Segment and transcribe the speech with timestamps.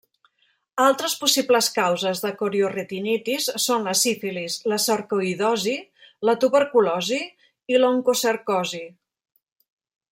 [0.83, 5.77] Altres possibles causes de corioretinitis són la sífilis, la sarcoïdosi,
[6.31, 7.21] la tuberculosi
[7.75, 8.85] i l'oncocercosi.